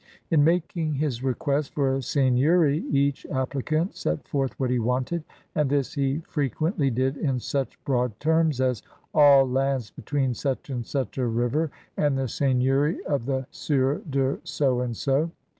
[0.31, 5.69] In making his request for a seigneury each applicant set forth what he wanted, and
[5.69, 8.81] this he frequently did in such broad terms as,
[9.13, 14.39] "all lands between such and such a river and the seigneury of the Sieur de
[14.43, 15.29] So and So.''